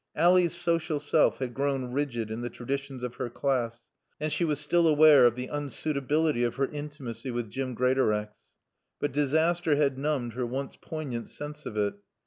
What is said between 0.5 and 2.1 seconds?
social self had grown